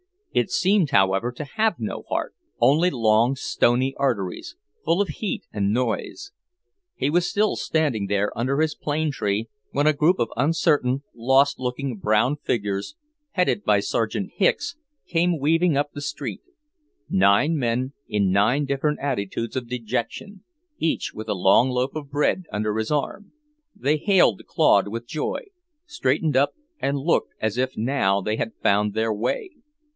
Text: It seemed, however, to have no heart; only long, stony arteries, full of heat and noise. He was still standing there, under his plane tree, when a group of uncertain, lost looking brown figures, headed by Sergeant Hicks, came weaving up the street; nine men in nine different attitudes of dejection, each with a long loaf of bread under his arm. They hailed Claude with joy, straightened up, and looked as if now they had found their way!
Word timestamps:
It 0.33 0.49
seemed, 0.49 0.91
however, 0.91 1.31
to 1.33 1.43
have 1.43 1.75
no 1.77 2.03
heart; 2.09 2.33
only 2.59 2.89
long, 2.89 3.35
stony 3.35 3.93
arteries, 3.97 4.55
full 4.83 5.01
of 5.01 5.09
heat 5.19 5.43
and 5.51 5.73
noise. 5.73 6.31
He 6.95 7.09
was 7.09 7.27
still 7.27 7.57
standing 7.57 8.07
there, 8.07 8.35
under 8.35 8.59
his 8.61 8.73
plane 8.73 9.11
tree, 9.11 9.49
when 9.71 9.85
a 9.85 9.93
group 9.93 10.19
of 10.19 10.31
uncertain, 10.37 11.03
lost 11.13 11.59
looking 11.59 11.97
brown 11.97 12.37
figures, 12.37 12.95
headed 13.31 13.63
by 13.63 13.81
Sergeant 13.81 14.31
Hicks, 14.37 14.75
came 15.05 15.37
weaving 15.37 15.77
up 15.77 15.91
the 15.91 16.01
street; 16.01 16.41
nine 17.09 17.57
men 17.57 17.91
in 18.07 18.31
nine 18.31 18.65
different 18.65 18.99
attitudes 19.01 19.55
of 19.57 19.67
dejection, 19.67 20.43
each 20.79 21.11
with 21.13 21.27
a 21.27 21.35
long 21.35 21.69
loaf 21.69 21.93
of 21.93 22.09
bread 22.09 22.45
under 22.51 22.75
his 22.77 22.89
arm. 22.89 23.33
They 23.75 23.97
hailed 23.97 24.45
Claude 24.47 24.87
with 24.87 25.05
joy, 25.05 25.41
straightened 25.85 26.37
up, 26.37 26.53
and 26.79 26.97
looked 26.97 27.33
as 27.39 27.57
if 27.57 27.77
now 27.77 28.21
they 28.21 28.37
had 28.37 28.53
found 28.63 28.93
their 28.93 29.13
way! 29.13 29.51